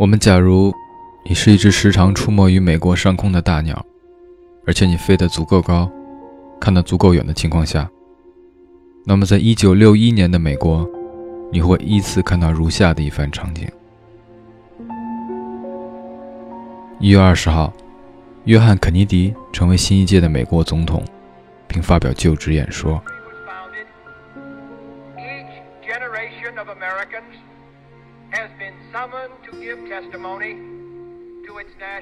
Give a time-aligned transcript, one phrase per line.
[0.00, 0.72] 我们假如
[1.26, 3.84] 你是一只时常出没于美国上空的大鸟，
[4.66, 5.90] 而且你飞得足够高，
[6.58, 7.86] 看得足够远的情况下，
[9.04, 10.88] 那么在1961年的美国，
[11.52, 13.68] 你会依次看到如下的一番场景：
[16.98, 17.70] 一月二十号，
[18.44, 21.04] 约翰·肯尼迪成为新一届的美国总统，
[21.68, 22.98] 并发表就职演说。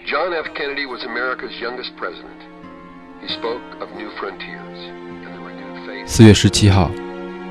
[0.06, 0.54] John F.
[0.54, 2.40] Kennedy was America's youngest president.
[3.20, 6.06] He spoke of new frontiers and the renewed faith.
[6.06, 6.88] 四月十七号，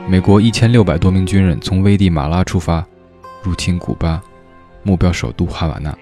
[0.07, 2.85] 美国一千六百多名军人从危地马拉出发，
[3.43, 4.21] 入侵古巴，
[4.81, 5.93] 目标首都哈瓦那。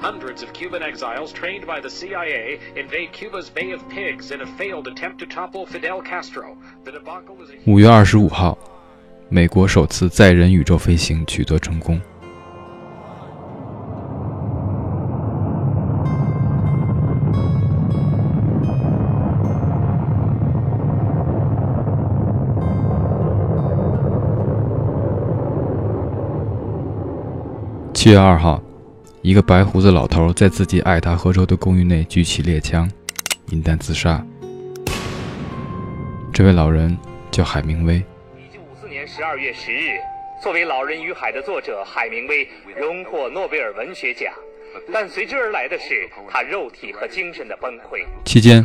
[0.00, 4.46] Hundreds of Cuban exiles trained by the CIA invade Cuba's Bay of Pigs in a
[4.58, 6.56] failed attempt to topple Fidel Castro.
[6.84, 8.58] The debacle was a 五月二十五号，
[9.34, 12.00] 美国首次载人宇宙飞行取得成功。
[27.92, 28.62] 七月二号，
[29.20, 32.88] 一个白胡子老头在自己爱达荷州的公寓内举起猎枪，
[33.50, 34.24] 引弹自杀。
[36.32, 36.96] 这位老人
[37.32, 38.00] 叫海明威。
[39.06, 39.98] 十二月十日，
[40.42, 44.32] 作为《老人与海》的作者，海明威荣获诺贝尔文学奖，
[44.92, 48.02] 但随之而来的是他肉体和精神的崩溃。
[48.24, 48.64] 期间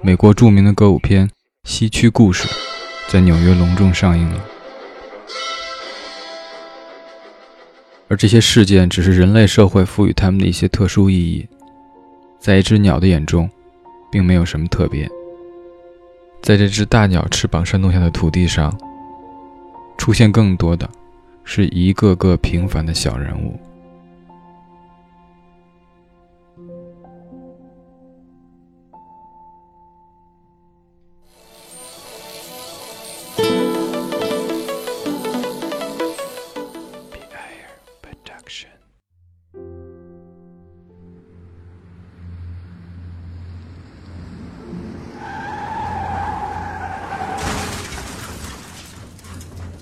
[0.00, 1.26] 美国著名的歌舞片
[1.64, 2.46] 《西区故事》
[3.08, 4.44] 在纽约隆重上映了。
[8.08, 11.48] 而这些事件只是人类社会赋予他们的一些特殊意义，
[12.38, 13.50] 在一只鸟的眼中，
[14.12, 15.08] 并没有什么特别。
[16.40, 18.76] 在这只大鸟翅膀扇动下的土地上，
[20.02, 20.90] 出现更多的
[21.44, 23.56] 是一个个平凡的小人物。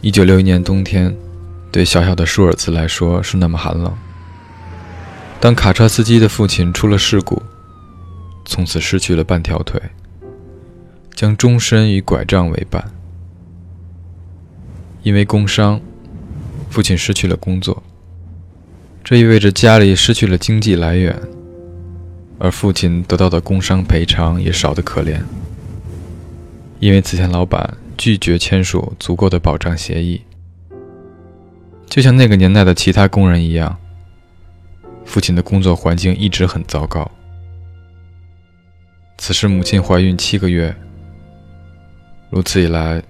[0.03, 1.15] 一九六一年冬天，
[1.71, 3.95] 对小小的舒尔茨来说是那么寒冷。
[5.39, 7.43] 当卡车司机的父亲出了事故，
[8.47, 9.79] 从此失去了半条腿，
[11.15, 12.83] 将终身与拐杖为伴。
[15.03, 15.79] 因为工伤，
[16.71, 17.83] 父亲失去了工作，
[19.05, 21.15] 这意味着家里失去了经济来源，
[22.39, 25.21] 而父亲得到的工伤赔偿也少得可怜。
[26.79, 30.23] 因为此前老板拒绝签署足够的保障协议，
[31.85, 33.77] 就像那个年代的其他工人一样，
[35.05, 37.11] 父亲的工作环境一直很糟糕。
[39.19, 40.75] 此时母亲怀孕七个月，
[42.31, 43.03] 如此一来，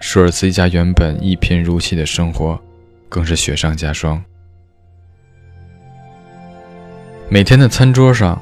[0.00, 2.58] 舒尔茨一家原本一贫如洗的生活，
[3.10, 4.24] 更是雪上加霜。
[7.28, 8.40] 每天的餐桌上，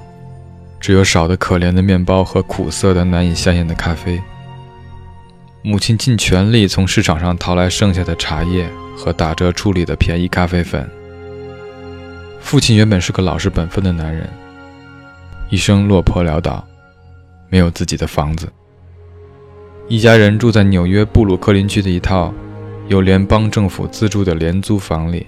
[0.78, 4.23] 只有少得可怜的面包和苦涩的难以下咽的咖啡。
[5.69, 10.88] 母亲尽全力从市场上淘来剩下的茶叶和打折处理的便宜咖啡粉。
[12.38, 14.31] 父亲原本是个老实本分的男人，
[15.50, 16.65] 一生落魄潦倒，
[17.49, 18.49] 没有自己的房子。
[19.88, 22.32] 一家人住在纽约布鲁克林区的一套
[22.87, 25.26] 由联邦政府资助的廉租房里。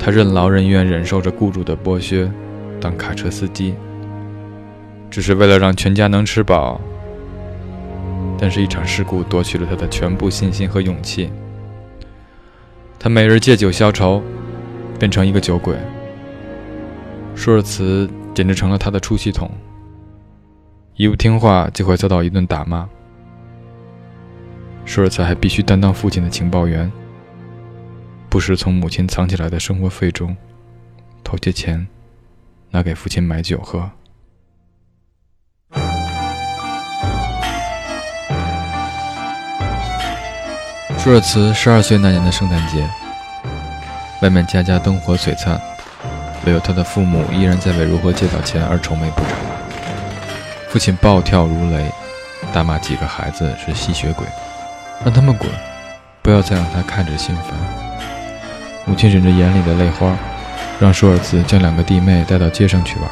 [0.00, 2.28] 他任劳任怨，忍受着雇主的剥削，
[2.80, 3.76] 当卡车司机，
[5.08, 6.80] 只是为了让全家能吃饱。
[8.40, 11.28] 但是，一场事故夺去了他的全部信心和勇气。
[12.96, 14.22] 他每日借酒消愁，
[14.98, 15.76] 变成一个酒鬼。
[17.34, 19.50] 舒尔茨简直成了他的出气筒，
[20.94, 22.88] 一不听话就会遭到一顿打骂。
[24.84, 26.90] 舒尔茨还必须担当父亲的情报员，
[28.28, 30.36] 不时从母亲藏起来的生活费中
[31.22, 31.86] 偷些钱，
[32.70, 33.90] 拿给父亲买酒喝。
[40.98, 42.84] 舒尔茨十二岁那年的圣诞节，
[44.20, 45.58] 外面家家灯火璀璨，
[46.44, 49.30] 唯有他的父母依然在为如何借到钱而愁眉不展。
[50.68, 51.90] 父亲暴跳如雷，
[52.52, 54.26] 大骂几个孩子是吸血鬼，
[55.04, 55.48] 让他们滚，
[56.20, 57.54] 不要再让他看着心烦。
[58.84, 60.16] 母亲忍着眼里的泪花，
[60.80, 63.08] 让舒尔茨将两个弟妹带到街上去玩。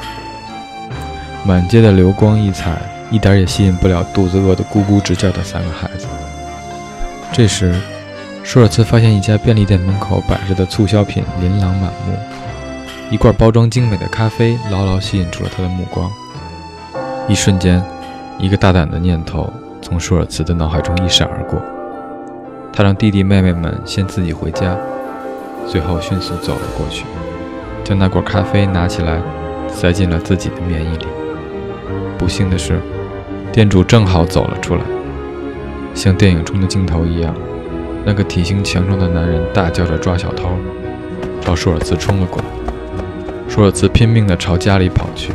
[1.45, 2.77] 满街的流光溢彩，
[3.13, 6.06] 一点也吸引不了肚子饿得咕咕直叫的三个孩子。
[7.37, 7.75] 这时，
[8.43, 12.17] 舒尔茨发现一家便利店门口摆着的促销品琳琅满目，
[13.11, 16.11] 一罐包装精美的咖啡牢牢吸引住了他的目光。
[17.29, 17.85] 一瞬间，
[18.39, 19.53] 一个大胆的念头
[19.83, 21.61] 从舒尔茨的脑海中一闪而过：
[22.73, 24.75] 他让弟弟妹妹们先自己回家，
[25.69, 27.05] 随后迅速走了过去，
[27.85, 29.21] 将那罐咖啡拿起来，
[29.69, 31.07] 塞进了自己的棉衣里。
[32.17, 32.81] 不幸的是，
[33.53, 34.81] 店主正好走了出来，
[35.97, 37.35] 像电影中的镜头一样。
[38.05, 40.51] 那个体型强壮的男人大叫着抓小偷，
[41.41, 42.45] 朝舒尔茨冲了过来。
[43.49, 45.33] 舒尔茨拼命地朝家里跑去。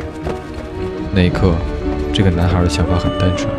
[1.12, 1.52] 那一刻，
[2.14, 3.52] 这个男孩的想法很单纯，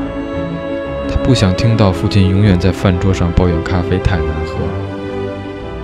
[1.09, 4.57] 他不想听到父亲永远在饭桌上抱怨咖啡太难喝，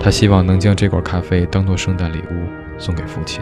[0.00, 3.40] 他希望能将这罐咖啡当做圣诞礼物送给父亲。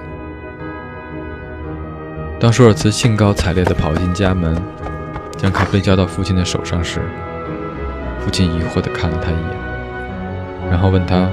[2.38, 4.60] 当舒尔茨兴高采烈地跑进家门，
[5.38, 7.00] 将咖啡交到父亲的手上时，
[8.28, 10.70] 不禁疑惑地看了他一眼。
[10.70, 11.30] 然后问他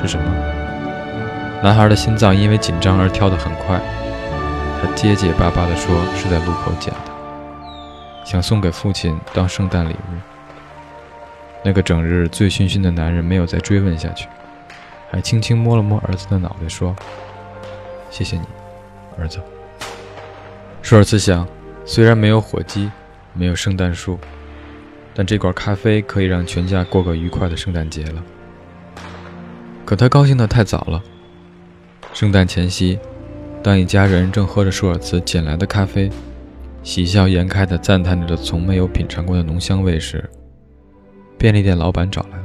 [0.00, 0.24] 是什么？
[1.64, 3.80] 男孩的心脏因为紧张而跳得很快。
[4.80, 7.10] 他结结巴巴地说：“是在路口捡的，
[8.24, 10.14] 想送给父亲当圣诞礼物。”
[11.64, 14.28] 那个整日醉醺醺的男人没有再追问下去，
[15.10, 16.94] 还轻轻摸了摸儿子的脑袋，说
[18.10, 18.44] ：“谢谢你，
[19.18, 19.40] 儿子。”
[20.82, 21.44] 舒尔茨想，
[21.84, 22.92] 虽然没有火鸡，
[23.32, 24.20] 没有圣诞树，
[25.14, 28.22] 但这罐咖啡可以让全家过个愉快的圣诞节了。
[29.84, 31.02] 可他高兴得太早了。
[32.12, 32.98] 圣诞前夕，
[33.62, 36.10] 当一家人正喝着舒尔茨捡来的咖啡，
[36.82, 40.28] 喜笑颜开地赞叹着从没有品尝过的浓香味时，
[41.36, 42.44] 便利店老板找来了。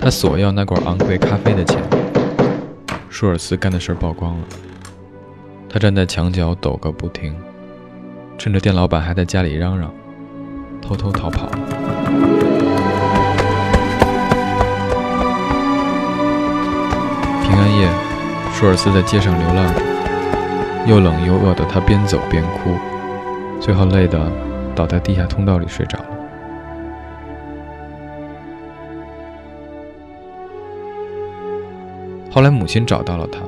[0.00, 1.82] 他索要那罐昂贵咖啡的钱。
[3.10, 4.44] 舒尔茨干的事儿曝光了。
[5.68, 7.34] 他站在墙角抖个不停，
[8.38, 9.92] 趁着店老板还在家里嚷嚷，
[10.80, 11.46] 偷偷逃跑。
[17.42, 17.88] 平安夜，
[18.52, 19.72] 舒尔斯在街上流浪，
[20.86, 22.74] 又冷又饿的他边走边哭，
[23.60, 24.30] 最后累得
[24.74, 26.04] 倒在地下通道里睡着了。
[32.30, 33.40] 后来母亲找到了他，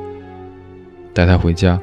[1.15, 1.79] 带他回家。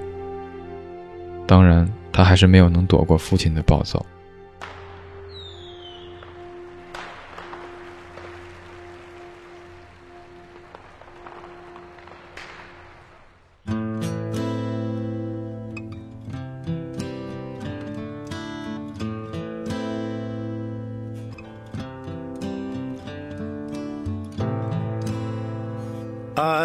[1.46, 4.06] 当然，他还是没有能躲过父亲的暴揍。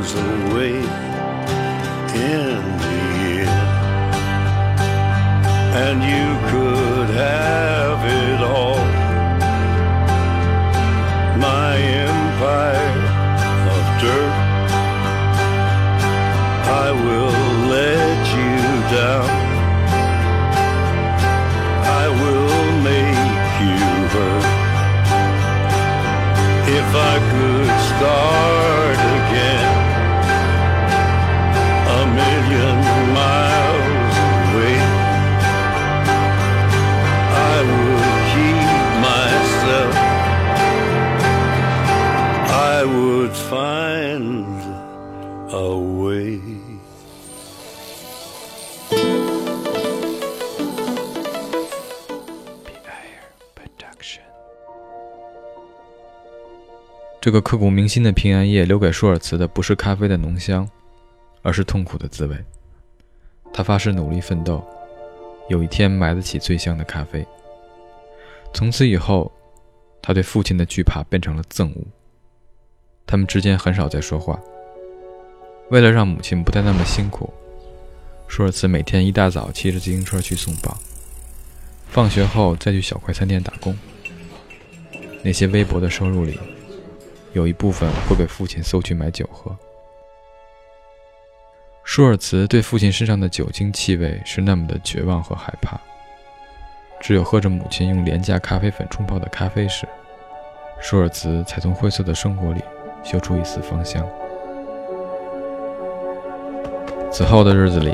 [0.00, 0.76] goes away
[2.14, 2.96] in the
[3.44, 3.68] end.
[5.82, 8.84] And you could have it all.
[11.38, 12.89] My empire
[57.40, 60.68] 刻骨铭心的平安夜，留给舒尔茨的不是咖啡的浓香，
[61.42, 62.36] 而是痛苦的滋味。
[63.52, 64.64] 他发誓努力奋斗，
[65.48, 67.26] 有一天买得起最香的咖啡。
[68.52, 69.30] 从此以后，
[70.02, 71.82] 他对父亲的惧怕变成了憎恶。
[73.06, 74.40] 他们之间很少再说话。
[75.70, 77.32] 为了让母亲不再那么辛苦，
[78.26, 80.76] 舒尔茨每天一大早骑着自行车去送报，
[81.88, 83.76] 放学后再去小快餐店打工。
[85.22, 86.38] 那些微薄的收入里，
[87.32, 89.56] 有一部分会被父亲搜去买酒喝。
[91.84, 95.80] 舒尔茨对父亲身上的酒精气味是那么的绝望和害怕，
[97.00, 99.88] 只有喝着母亲用廉价咖啡粉冲泡的咖啡时，
[100.80, 102.60] 舒尔茨才从灰色的生活里
[103.02, 104.06] 嗅出一丝芳香。
[107.10, 107.92] 此后的日子里，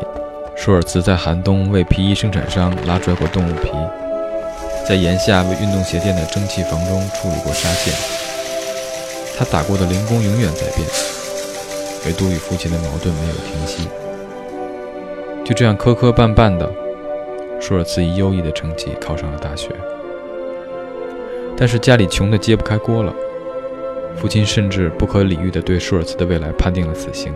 [0.56, 3.70] 舒尔茨在寒冬为皮衣生产商拉拽过动物皮，
[4.86, 8.25] 在炎夏为运动鞋店的蒸汽房中处理过纱线。
[9.36, 10.88] 他打过的零工永远在变，
[12.06, 13.88] 唯独与父亲的矛盾没有停息。
[15.44, 16.72] 就这样磕磕绊绊的，
[17.60, 19.70] 舒尔茨以优异的成绩考上了大学。
[21.54, 23.14] 但是家里穷得揭不开锅了，
[24.16, 27.32] 父亲甚至不可理喻地对舒尔茨的未来判定了死刑。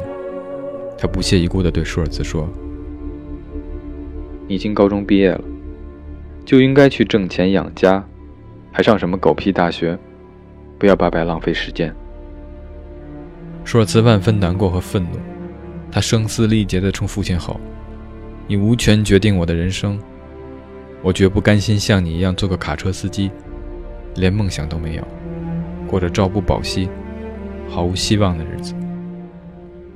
[0.98, 2.48] 他不屑一顾地对舒尔茨说
[4.48, 5.40] ：“已经高中毕业了，
[6.44, 8.02] 就应该去挣钱养家，
[8.72, 9.98] 还上什么狗屁大学？
[10.80, 11.94] 不要白白浪费时间。”
[13.64, 15.18] 舒尔茨万分难过和愤怒，
[15.92, 17.60] 他声嘶力竭地冲父亲吼
[18.48, 20.00] ：“你无权决定我的人生，
[21.02, 23.30] 我绝不甘心像你一样做个卡车司机，
[24.16, 25.06] 连梦想都没有，
[25.86, 26.88] 过着朝不保夕、
[27.68, 28.74] 毫无希望的日子。”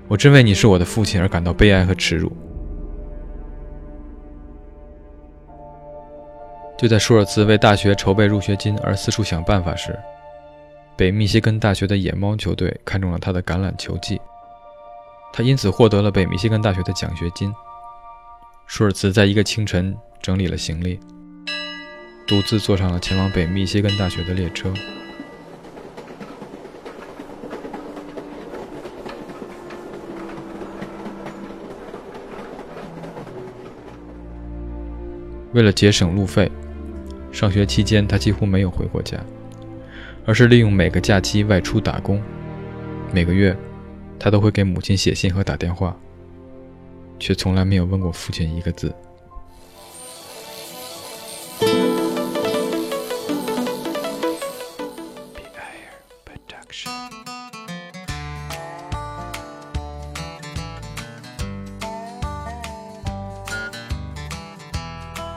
[0.07, 2.31] 我真为你是我的父亲而感到悲哀和耻辱。
[6.77, 9.99] 就在舒尔茨为大学筹备入学金而四处想办法时，
[10.97, 14.21] 北密歇根大学的野猫球队看中了他的橄榄球技，
[15.33, 17.53] 他因此获得了北密歇根大学的奖学金。
[18.67, 21.01] 舒尔茨在一个清晨整理了行李，
[22.29, 24.73] 独自坐上了前往北密歇根大学的列车。
[35.53, 36.51] 为了节省路费，
[37.33, 39.19] 上学期间他几乎没有回过家，
[40.27, 42.21] 而是利用每个假期外出打工。
[43.13, 43.57] 每个月，
[44.19, 45.97] 他都会给母亲写信和打电话，
[47.19, 48.95] 却从来没有问过父亲一个字。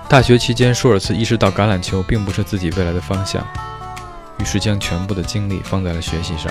[0.10, 3.46] 大学期间，舒尔茨意识到橄榄球并不是自己未来的方向，
[4.48, 6.50] 是将全部的精力放在了学习上。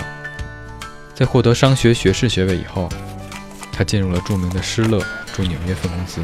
[1.15, 2.91] 在获得商学学士学位以后，
[3.73, 6.21] 他进入了著名的施乐驻纽约分公司，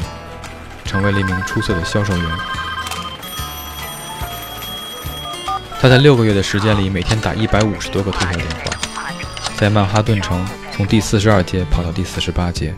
[0.85, 2.25] 成为了一名出色的销售员。
[5.81, 8.71] 他在六个月的时间里，每天打一百五十多个推销电话，
[9.57, 12.75] 在曼哈顿城从第四十二街跑到第四十八街，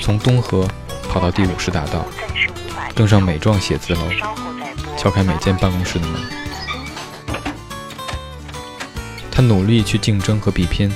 [0.00, 0.68] 从东河
[1.08, 2.06] 跑到第五十大道。
[2.94, 4.02] 登上每幢写字楼，
[4.96, 6.43] 敲开每间办公室的门。
[9.34, 10.88] 他努力去竞争和比拼，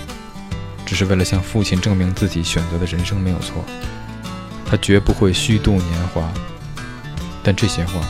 [0.86, 3.64] 只是为了向父亲证明自己选择的人生没有错。
[4.64, 6.30] 他绝不会虚度年华，
[7.42, 8.00] 但这些话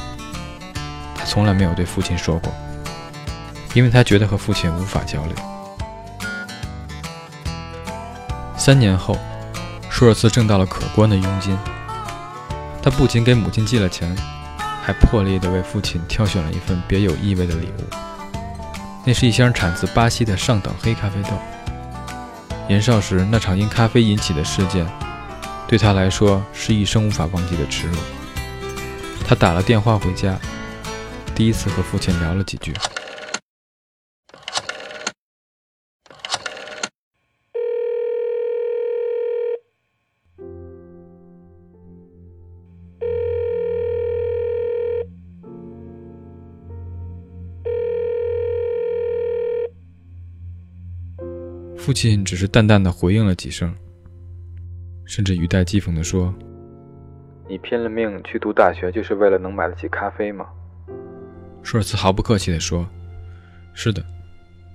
[1.15, 2.53] 他从来没有对父亲说过，
[3.73, 5.35] 因为他觉得和父亲无法交流。
[8.55, 9.19] 三年后，
[9.89, 11.57] 舒尔茨挣到了可观的佣金。
[12.83, 14.15] 他不仅给母亲寄了钱，
[14.83, 18.08] 还破例地为父亲挑选了一份别有意味的礼物。
[19.09, 21.31] 那是一箱产自巴西的上等黑咖啡豆。
[22.69, 24.87] 年少时那场因咖啡引起的事件，
[25.67, 27.97] 对他来说是一生无法忘记的耻辱。
[29.27, 30.39] 他打了电话回家，
[31.35, 32.75] 第一次和父亲聊了几句。
[51.89, 53.75] 父亲只是淡淡的回应了几声，
[55.07, 56.35] 甚至语带讥讽地说
[57.49, 60.45] ：“你拼了命去读大学，就是为了能买得起咖啡吗？”
[61.65, 62.87] 舒尔茨毫不客气地说
[63.73, 64.05] ：“是的，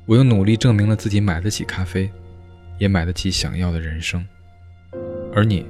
[0.08, 2.10] 我用努力证明了自己买得起咖啡，
[2.80, 4.26] 也买得起想要的人生。
[5.36, 5.68] 而你，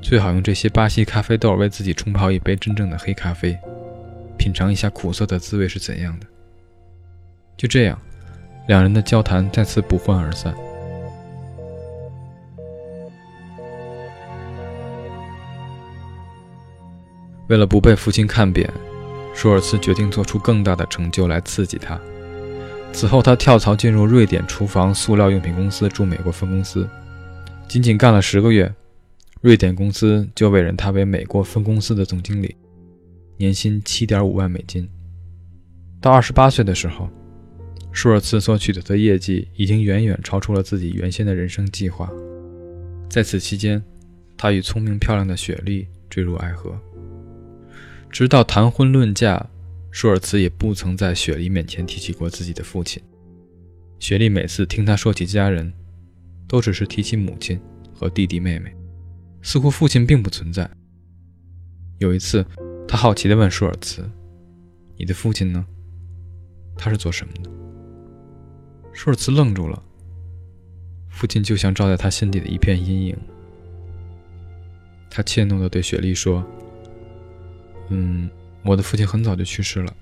[0.00, 3.54] 最好用这些巴西咖啡豆为自己冲泡一杯真正的黑咖啡，
[4.38, 6.26] 品尝一下苦涩的滋味是怎样的。”
[7.58, 8.00] 就这样，
[8.68, 10.54] 两人的交谈再次不欢而散。
[17.48, 18.70] 为了不被父亲看扁，
[19.34, 21.98] 舒尔茨决定做出更大的成就来刺激他。
[22.92, 26.88] 此后，他跳槽进入瑞典厨房塑料用品公司驻美国分公司，
[27.66, 28.72] 仅仅干了十个月，
[29.40, 32.56] 瑞典公司就委任他为美国分公司的总经理，
[33.36, 34.88] 年薪七点五万美金。
[36.00, 37.08] 到二十八岁的时候，
[37.92, 42.10] 舒尔茨所取得的业绩已经远远超出了自己原先的人生计划。
[43.08, 43.82] 在此期间，
[44.36, 46.78] 他与聪明漂亮的雪莉坠入爱河，
[48.10, 49.48] 直到谈婚论嫁。
[49.90, 53.02] 舒尔茨也不曾在雪莉面前提起过自己的父亲。
[53.98, 55.72] 雪莉每次听他说起家人，
[56.46, 57.58] 都只是提起母亲
[57.92, 58.72] 和弟弟妹妹，
[59.42, 60.70] 似乎父亲并不存在。
[61.98, 62.44] 有一次，
[62.86, 64.08] 他好奇地问舒尔茨
[64.96, 65.66] ：“你的父亲呢？
[66.76, 67.50] 他是做什么的？”
[68.92, 69.82] 舒尔茨愣住了。
[71.08, 73.16] 父亲就像照在他心底的一片阴影。
[75.10, 76.46] 他怯懦地对雪莉说
[77.90, 78.28] ：“嗯。”
[78.64, 79.94] 我的父亲很早就去世了。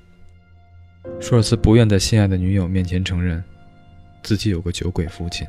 [1.20, 3.44] 舒尔茨不愿在心爱的女友面前承认
[4.22, 5.46] 自己有个酒鬼父亲。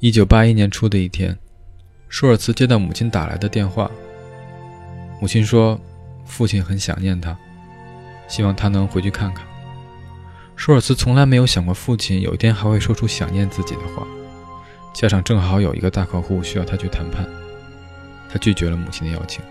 [0.00, 1.38] 一九八一年初的一天，
[2.08, 3.90] 舒尔茨接到母亲打来的电话。
[5.22, 5.80] 母亲说，
[6.26, 7.34] 父亲很想念他，
[8.28, 9.46] 希望他能回去看看。
[10.54, 14.06] 舒尔茨从来没有想过父亲有一天还会说出想念自己的话，
[14.92, 17.26] 加上正好有一个大客户需要他去谈判，
[18.28, 19.44] 他拒绝了母亲的邀请。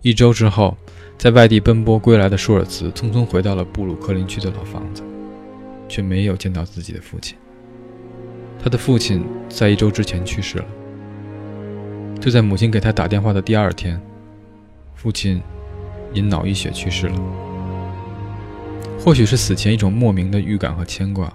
[0.00, 0.76] 一周之后，
[1.16, 5.02] 在外地奔波归来的舒尔茨匆匆回到了布鲁克林区的老房子，
[5.88, 7.36] 却没有见到自己的父亲。
[8.62, 10.64] 他的父亲在一周之前去世了。
[12.20, 14.00] 就在母亲给他打电话的第二天，
[14.94, 15.42] 父亲
[16.12, 17.20] 因脑溢血去世了。
[18.98, 21.32] 或许是死前一种莫名的预感和牵挂，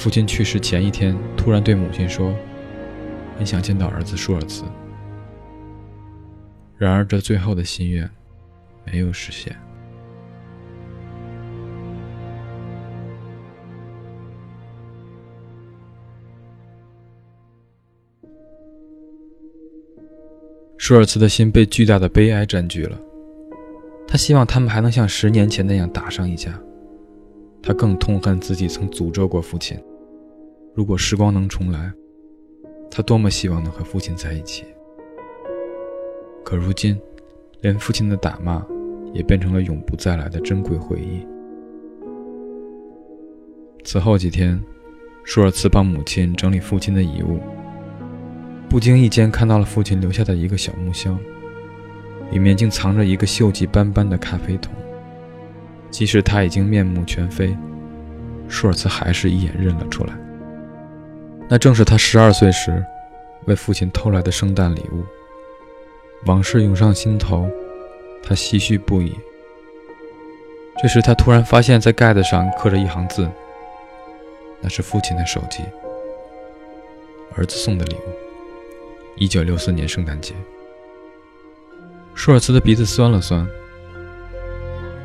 [0.00, 2.34] 父亲去世前一天突然对母亲说
[3.36, 4.64] ：“很想见到儿子舒尔茨。”
[6.78, 8.10] 然而，这最后的心愿
[8.86, 9.54] 没有实现。
[20.78, 22.98] 舒尔茨的心被巨大的悲哀占据了。
[24.08, 26.58] 他希望他们还能像十年前那样打上一架。
[27.62, 29.78] 他更痛恨自己曾诅咒过父亲。
[30.74, 31.92] 如果时光能重来，
[32.90, 34.64] 他多么希望能和父亲在一起。
[36.44, 36.98] 可如今，
[37.60, 38.64] 连父亲的打骂
[39.12, 41.26] 也变成了永不再来的珍贵回忆。
[43.84, 44.62] 此后几天，
[45.24, 47.40] 舒尔茨帮母亲整理父亲的遗物，
[48.68, 51.18] 不经意间看到了父亲留下的一个小木箱，
[52.30, 54.72] 里面竟藏着一个锈迹斑斑的咖啡桶。
[55.90, 57.56] 即使他已经面目全非，
[58.48, 60.14] 舒尔茨还是一眼认了出来，
[61.50, 62.84] 那正是他十二岁时
[63.46, 65.04] 为父亲偷来的圣诞礼物。
[66.26, 67.50] 往事涌上心头，
[68.22, 69.18] 他唏嘘不已。
[70.80, 73.28] 这时，他突然发现，在盖子上刻着一行字，
[74.60, 75.64] 那是父亲的手机，
[77.34, 78.12] 儿子送的礼物。
[79.16, 80.34] 一九六四年圣诞节，
[82.14, 83.44] 舒尔茨的鼻子酸了酸。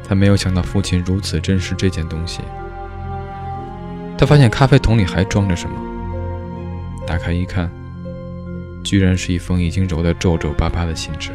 [0.08, 2.42] 他没有想到父亲如此珍视这件东西。
[4.18, 5.76] 他发现咖啡桶里还装着什么，
[7.06, 7.70] 打开一看。
[8.84, 11.32] 居然是一封已经揉得皱皱巴巴的信纸。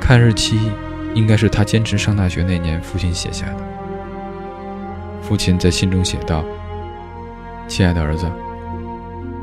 [0.00, 0.58] 看日期，
[1.14, 3.58] 应该是他坚持上大学那年父亲写下的。
[5.20, 6.44] 父亲在信中写道
[7.68, 8.26] ：“亲爱的儿子，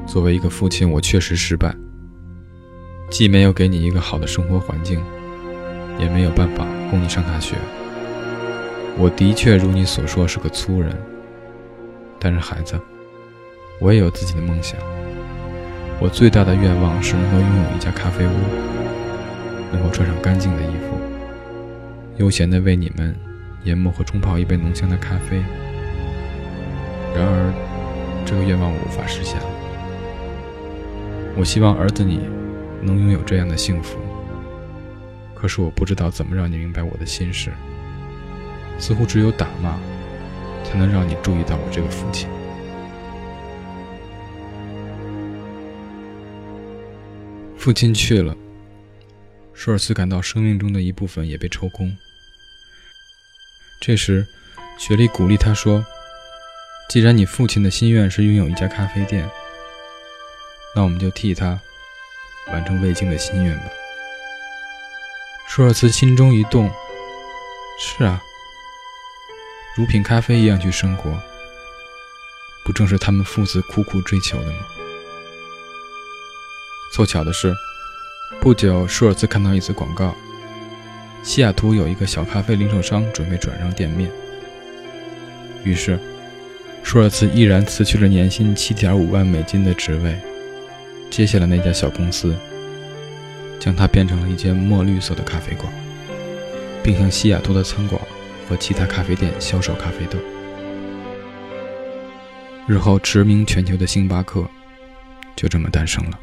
[0.07, 1.73] 作为一个父亲，我确实失败，
[3.11, 4.99] 既没有给你一个好的生活环境，
[5.99, 7.55] 也没有办法供你上大学。
[8.97, 10.91] 我的确如你所说是个粗人，
[12.19, 12.77] 但是孩子，
[13.79, 14.79] 我也有自己的梦想。”
[16.01, 18.31] 我最大的愿望是能够拥有一家咖啡屋，
[19.71, 20.97] 能够穿上干净的衣服，
[22.15, 23.13] 悠闲地为你们
[23.65, 25.37] 研磨和冲泡一杯浓香的咖啡。
[27.13, 27.53] 然而，
[28.25, 29.37] 这个愿望我无法实现。
[31.35, 32.21] 我希望儿子你
[32.81, 33.97] 能拥有这样的幸福，
[35.35, 37.51] 可是我不知道怎么让你明白我的心事。
[38.77, 39.77] 似乎只有打骂，
[40.63, 42.29] 才能让你注意到我这个父亲。
[47.59, 48.33] 父亲去了，
[49.53, 51.93] 舒尔茨感到生命中的一部分也被抽空。
[53.81, 54.25] 这时，
[54.77, 55.85] 雪莉鼓励他说
[56.89, 59.29] ：“既然你父亲的心愿是拥有一家咖啡店，
[60.73, 61.59] 那我们就替他
[62.47, 63.65] 完成未尽的心愿吧。”
[65.49, 66.71] 舒尔茨心中一动
[67.77, 68.21] ：“是啊，
[69.75, 71.21] 如品咖啡一样去生活，
[72.63, 74.65] 不正是他们父子苦苦追求的吗？”
[76.99, 77.55] 凑巧的是，
[78.41, 80.13] 不久舒尔茨看到一则广告，
[81.23, 84.11] 西雅图有一个小咖啡零售商准备转让店面，
[85.63, 85.97] 于是
[86.83, 90.13] 舒尔茨毅然辞去了年薪七点五万美金的职位，
[91.09, 92.35] 接下了那家小公司，
[93.61, 95.71] 将它变成了一间墨绿色的咖啡馆，
[96.83, 98.01] 并向西雅图的餐馆
[98.49, 100.19] 和其他咖啡店销售咖啡豆。
[102.67, 104.45] 日后驰名全球的星巴克
[105.37, 106.19] 就这么诞生了。